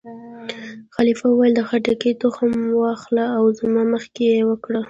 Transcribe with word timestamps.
خلیفه 0.95 1.25
وویل: 1.29 1.53
د 1.55 1.61
خټکي 1.69 2.11
تخم 2.23 2.51
وا 2.79 2.89
اخله 2.97 3.25
او 3.37 3.43
زما 3.59 3.83
مخکې 3.93 4.23
یې 4.33 4.41
وکره. 4.49 4.79